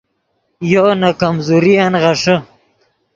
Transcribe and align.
یو 0.73 0.85
نے 0.99 1.11
کمزورین 1.21 1.93
غیݰے 2.01 2.35